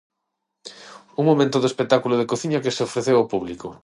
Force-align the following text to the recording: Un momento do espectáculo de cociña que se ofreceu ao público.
Un 1.19 1.23
momento 1.29 1.57
do 1.59 1.71
espectáculo 1.71 2.15
de 2.17 2.29
cociña 2.31 2.63
que 2.63 2.73
se 2.75 2.85
ofreceu 2.87 3.15
ao 3.17 3.29
público. 3.33 3.67